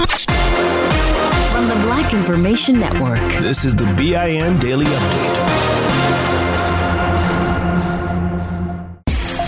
[0.00, 5.36] From the Black Information Network, this is the BIN Daily Update.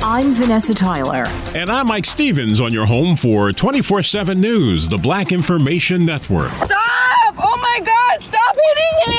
[0.04, 1.24] I'm Vanessa Tyler.
[1.54, 6.52] And I'm Mike Stevens on your home for 24 7 News, the Black Information Network.
[6.52, 6.70] Stop!
[7.38, 9.14] Oh my God, stop hitting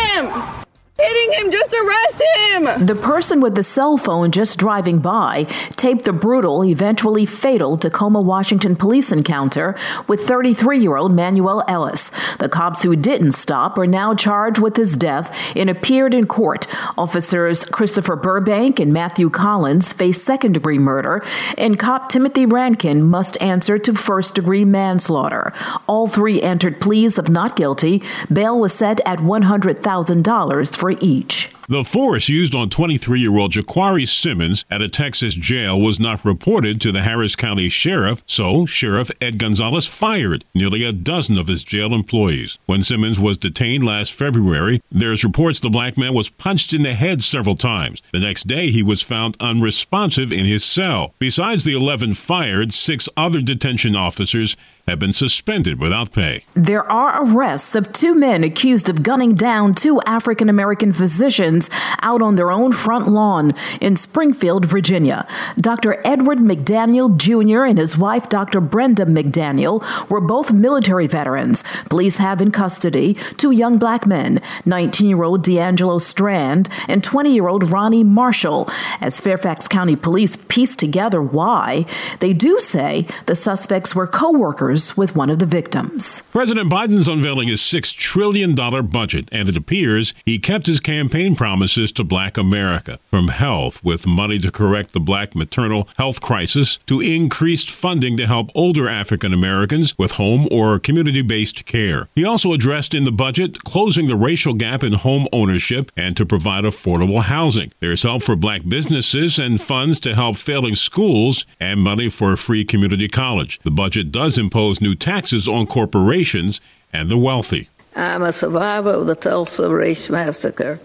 [0.60, 0.63] him!
[1.00, 1.52] Hitting him.
[1.52, 2.86] Just arrest him.
[2.86, 5.46] The person with the cell phone just driving by
[5.76, 9.76] taped the brutal, eventually fatal Tacoma, Washington police encounter
[10.08, 12.12] with 33 year old Manuel Ellis.
[12.38, 16.68] The cops who didn't stop are now charged with his death and appeared in court.
[16.96, 21.24] Officers Christopher Burbank and Matthew Collins face second degree murder,
[21.58, 25.54] and cop Timothy Rankine must answer to first degree manslaughter.
[25.88, 28.04] All three entered pleas of not guilty.
[28.32, 31.50] Bail was set at $100,000 for each.
[31.70, 36.26] The force used on 23 year old Jaquaree Simmons at a Texas jail was not
[36.26, 41.48] reported to the Harris County Sheriff, so Sheriff Ed Gonzalez fired nearly a dozen of
[41.48, 42.60] his jail employees.
[42.66, 46.96] When Simmons was detained last February, there's reports the black man was punched in the
[46.96, 48.02] head several times.
[48.12, 51.14] The next day, he was found unresponsive in his cell.
[51.18, 56.44] Besides the 11 fired, six other detention officers have been suspended without pay.
[56.56, 61.70] There are arrests of two men accused of gunning down two African American physicians
[62.02, 65.26] out on their own front lawn in Springfield, Virginia.
[65.58, 66.02] Dr.
[66.04, 67.64] Edward McDaniel Jr.
[67.64, 68.60] and his wife, Dr.
[68.60, 71.64] Brenda McDaniel, were both military veterans.
[71.90, 77.34] Police have in custody two young black men, 19 year old D'Angelo Strand and 20
[77.34, 78.70] year old Ronnie Marshall.
[79.00, 81.86] As Fairfax County Police piece together why,
[82.20, 86.22] they do say the suspects were co workers with one of the victims.
[86.32, 91.92] President Biden's unveiling his $6 trillion budget, and it appears he kept his campaign promises
[91.92, 93.00] to black America.
[93.06, 98.26] From health, with money to correct the black maternal health crisis, to increased funding to
[98.26, 102.08] help older African Americans with home or community based care.
[102.16, 106.26] He also addressed in the budget closing the racial gap in home ownership and to
[106.26, 107.72] provide affordable housing.
[107.80, 112.38] There's help for black businesses and funds to help failing schools and money for a
[112.38, 113.60] free community college.
[113.64, 116.62] The budget does impose impose new taxes on corporations
[116.94, 117.68] and the wealthy.
[117.98, 120.80] I'm a survivor of the Tulsa Race Massacre.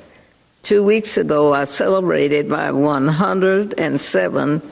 [0.64, 4.62] Two weeks ago, I celebrated my 107th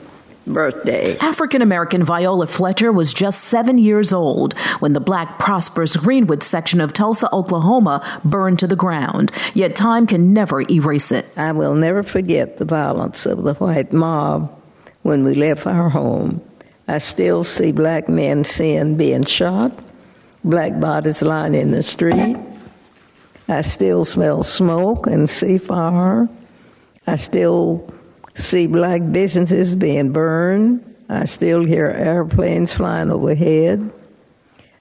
[0.45, 1.17] birthday.
[1.19, 6.81] African American Viola Fletcher was just seven years old when the black prosperous Greenwood section
[6.81, 9.31] of Tulsa, Oklahoma burned to the ground.
[9.53, 11.25] Yet time can never erase it.
[11.37, 14.53] I will never forget the violence of the white mob
[15.03, 16.41] when we left our home.
[16.87, 19.83] I still see black men seen being shot,
[20.43, 22.37] black bodies lying in the street.
[23.49, 26.29] I still smell smoke and see fire.
[27.05, 27.89] I still
[28.35, 30.83] see black businesses being burned.
[31.09, 33.91] I still hear airplanes flying overhead.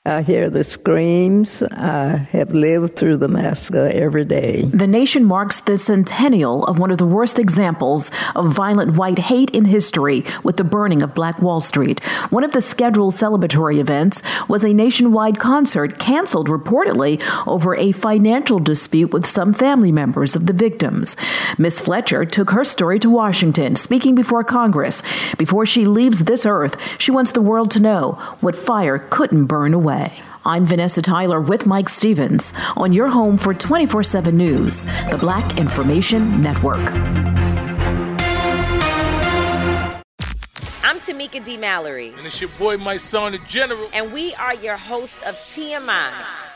[0.06, 1.64] I hear the screams.
[1.64, 4.62] I have lived through the massacre every day.
[4.62, 9.50] The nation marks the centennial of one of the worst examples of violent white hate
[9.50, 12.04] in history with the burning of Black Wall Street.
[12.30, 18.60] One of the scheduled celebratory events was a nationwide concert canceled reportedly over a financial
[18.60, 21.16] dispute with some family members of the victims.
[21.58, 25.02] Miss Fletcher took her story to Washington, speaking before Congress.
[25.36, 29.74] Before she leaves this earth, she wants the world to know what fire couldn't burn
[29.74, 29.95] away.
[30.44, 35.58] I'm Vanessa Tyler with Mike Stevens on your home for 24 7 News, the Black
[35.58, 36.92] Information Network.
[40.84, 41.56] I'm Tamika D.
[41.56, 42.14] Mallory.
[42.16, 43.88] And it's your boy, Mysonne, the General.
[43.92, 46.12] And we are your hosts of TMI.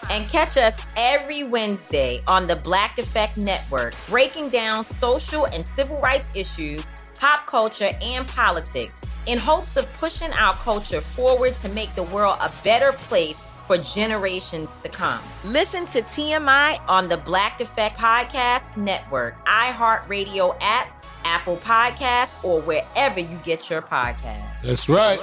[0.08, 6.00] And catch us every Wednesday on the Black Effect Network, breaking down social and civil
[6.00, 6.86] rights issues,
[7.18, 12.38] pop culture, and politics in hopes of pushing our culture forward to make the world
[12.40, 15.20] a better place for generations to come.
[15.44, 23.20] Listen to TMI on the Black Effect Podcast Network, iHeartRadio app, Apple Podcasts, or wherever
[23.20, 24.62] you get your podcasts.
[24.62, 25.20] That's right.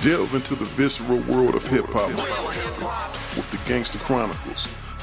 [0.00, 2.10] Delve into the visceral world of hip hop
[3.36, 4.66] with the Gangster Chronicles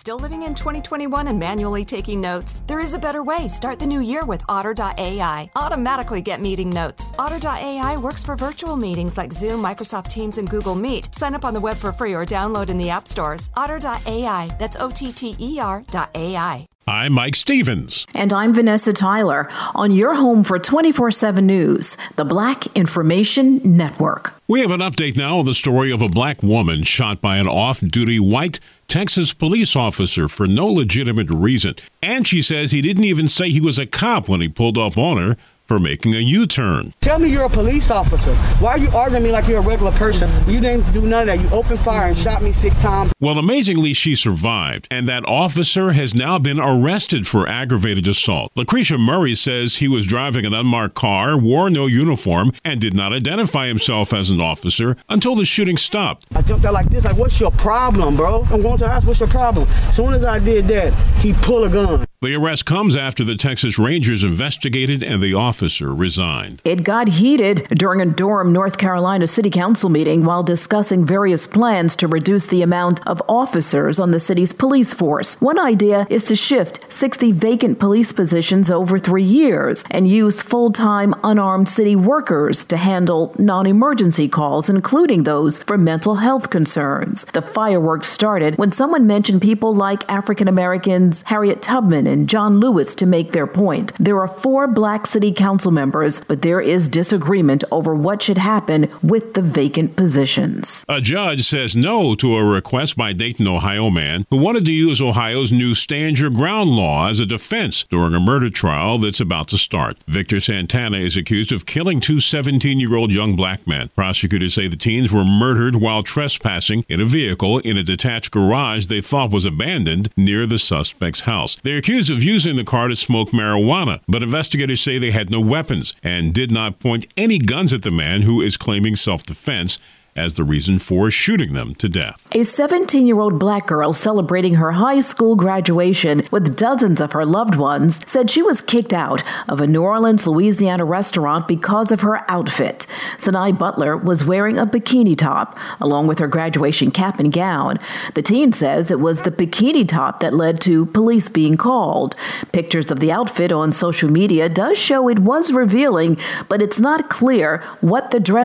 [0.00, 2.62] Still living in 2021 and manually taking notes?
[2.66, 3.48] There is a better way.
[3.48, 5.50] Start the new year with Otter.ai.
[5.54, 7.12] Automatically get meeting notes.
[7.18, 11.14] Otter.ai works for virtual meetings like Zoom, Microsoft Teams, and Google Meet.
[11.14, 13.50] Sign up on the web for free or download in the app stores.
[13.56, 14.48] Otter.ai.
[14.58, 16.66] That's O T T E R.ai.
[16.86, 18.06] I'm Mike Stevens.
[18.14, 24.32] And I'm Vanessa Tyler on your home for 24 7 news, the Black Information Network.
[24.48, 27.46] We have an update now on the story of a black woman shot by an
[27.46, 28.58] off duty white
[28.90, 31.76] Texas police officer for no legitimate reason.
[32.02, 34.98] And she says he didn't even say he was a cop when he pulled up
[34.98, 35.36] on her
[35.70, 36.92] for making a U turn.
[37.00, 38.34] Tell me you're a police officer.
[38.58, 40.28] Why are you arguing me like you're a regular person?
[40.52, 41.40] You didn't do none of that.
[41.40, 43.12] You opened fire and shot me six times.
[43.20, 48.50] Well, amazingly, she survived, and that officer has now been arrested for aggravated assault.
[48.56, 53.12] Lucretia Murray says he was driving an unmarked car, wore no uniform, and did not
[53.12, 56.26] identify himself as an officer until the shooting stopped.
[56.34, 58.44] I jumped out like this, like, what's your problem, bro?
[58.50, 59.68] I'm going to ask, what's your problem?
[59.68, 62.04] As soon as I did that, he pulled a gun.
[62.22, 66.60] The arrest comes after the Texas Rangers investigated and the officer resigned.
[66.66, 71.96] It got heated during a Durham, North Carolina City Council meeting while discussing various plans
[71.96, 75.40] to reduce the amount of officers on the city's police force.
[75.40, 80.70] One idea is to shift 60 vacant police positions over three years and use full
[80.72, 87.24] time unarmed city workers to handle non emergency calls, including those for mental health concerns.
[87.32, 92.94] The fireworks started when someone mentioned people like African Americans Harriet Tubman and John Lewis
[92.96, 93.92] to make their point.
[93.98, 98.90] There are four black city council members, but there is disagreement over what should happen
[99.02, 100.84] with the vacant positions.
[100.88, 105.00] A judge says no to a request by Dayton, Ohio man who wanted to use
[105.00, 109.48] Ohio's new stand your ground law as a defense during a murder trial that's about
[109.48, 109.96] to start.
[110.06, 113.88] Victor Santana is accused of killing two 17 year old young black men.
[113.94, 118.86] Prosecutors say the teens were murdered while trespassing in a vehicle in a detached garage
[118.86, 121.56] they thought was abandoned near the suspect's house.
[121.62, 125.30] They're accused accused of using the car to smoke marijuana, but investigators say they had
[125.30, 129.22] no weapons and did not point any guns at the man who is claiming self
[129.22, 129.78] defense
[130.16, 132.26] as the reason for shooting them to death.
[132.32, 137.24] A 17 year old black girl celebrating her high school graduation with dozens of her
[137.24, 142.00] loved ones said she was kicked out of a New Orleans, Louisiana restaurant because of
[142.00, 142.86] her outfit.
[143.18, 147.78] Sanai Butler was wearing a bikini top along with her graduation cap and gown.
[148.14, 152.14] The teen says it was the bikini top that led to police being called.
[152.52, 156.18] Pictures of the outfit on social media does show it was revealing,
[156.48, 158.44] but it's not clear what the dress.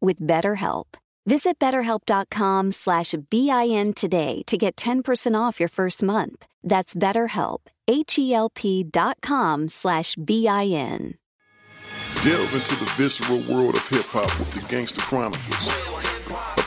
[0.00, 0.86] with BetterHelp.
[1.26, 6.46] Visit betterhelp.com slash BIN today to get 10% off your first month.
[6.64, 11.16] That's BetterHelp, H-E-L-P dot com slash B-I-N.
[12.22, 15.68] Delve into the visceral world of hip hop with the Gangster Chronicles,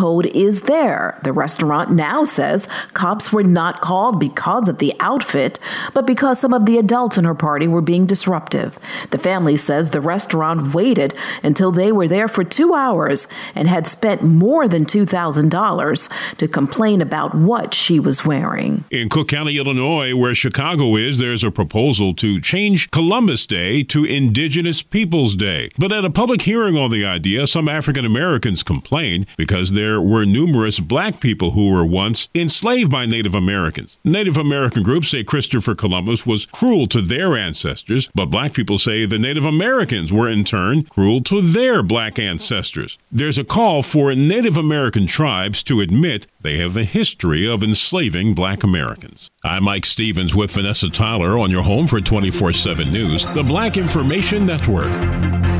[0.00, 1.20] Code is there.
[1.24, 5.58] The restaurant now says cops were not called because of the outfit,
[5.92, 8.78] but because some of the adults in her party were being disruptive.
[9.10, 13.86] The family says the restaurant waited until they were there for two hours and had
[13.86, 18.84] spent more than $2,000 to complain about what she was wearing.
[18.90, 24.06] In Cook County, Illinois, where Chicago is, there's a proposal to change Columbus Day to
[24.06, 25.68] Indigenous Peoples Day.
[25.76, 30.00] But at a public hearing on the idea, some African Americans complained because they're there
[30.00, 33.96] were numerous black people who were once enslaved by Native Americans.
[34.04, 39.04] Native American groups say Christopher Columbus was cruel to their ancestors, but black people say
[39.04, 42.98] the Native Americans were in turn cruel to their black ancestors.
[43.10, 48.32] There's a call for Native American tribes to admit they have a history of enslaving
[48.36, 49.28] black Americans.
[49.42, 53.76] I'm Mike Stevens with Vanessa Tyler on your home for 24 7 News, the Black
[53.76, 55.59] Information Network.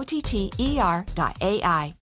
[0.03, 2.00] T T E R dot AI.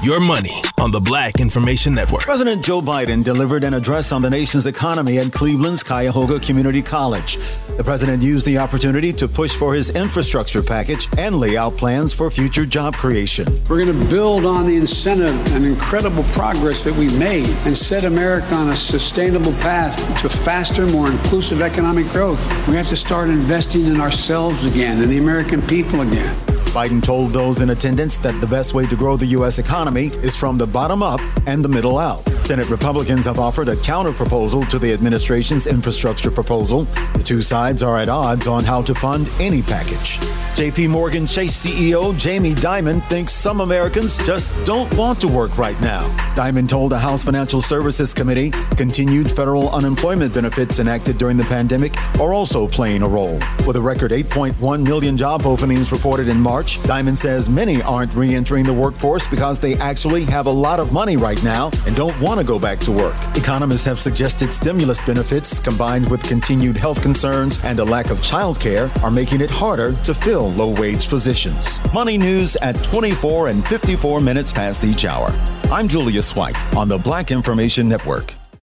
[0.00, 2.20] Your money on the Black Information Network.
[2.20, 7.36] President Joe Biden delivered an address on the nation's economy at Cleveland's Cuyahoga Community College.
[7.76, 12.14] The president used the opportunity to push for his infrastructure package and lay out plans
[12.14, 13.48] for future job creation.
[13.68, 18.04] We're going to build on the incentive and incredible progress that we've made and set
[18.04, 22.40] America on a sustainable path to faster, more inclusive economic growth.
[22.68, 26.38] We have to start investing in ourselves again and the American people again.
[26.68, 29.58] Biden told those in attendance that the best way to grow the U.S.
[29.58, 32.28] economy is from the bottom up and the middle out.
[32.44, 36.84] Senate Republicans have offered a counter proposal to the administration's infrastructure proposal.
[37.14, 40.18] The two sides are at odds on how to fund any package.
[40.58, 45.80] JP Morgan Chase CEO Jamie Dimon thinks some Americans just don't want to work right
[45.80, 46.02] now.
[46.34, 51.96] Dimon told the House Financial Services Committee continued federal unemployment benefits enacted during the pandemic
[52.18, 53.38] are also playing a role.
[53.66, 58.34] With a record 8.1 million job openings reported in March, Dimon says many aren't re
[58.34, 62.18] entering the workforce because they actually have a lot of money right now and don't
[62.20, 63.16] want to go back to work.
[63.36, 68.88] Economists have suggested stimulus benefits combined with continued health concerns and a lack of childcare
[69.02, 71.80] are making it harder to fill low wage positions.
[71.92, 75.28] Money news at 24 and 54 minutes past each hour.
[75.70, 78.37] I'm Julius White on the Black Information Network.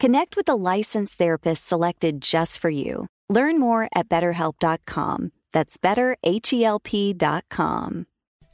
[0.00, 3.06] Connect with a licensed therapist selected just for you.
[3.28, 5.30] Learn more at betterhelp.com.
[5.52, 8.06] That's betterhelp.com.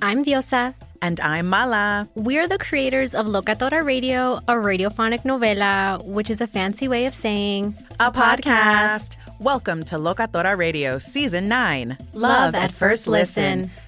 [0.02, 0.74] I'm Diosa.
[1.00, 2.09] And I'm Mala.
[2.16, 7.14] We're the creators of Locatora Radio, a radiophonic novela, which is a fancy way of
[7.14, 9.16] saying a podcast.
[9.38, 13.61] Welcome to Locatora Radio Season 9 Love, Love at First listen.
[13.61, 13.86] listen.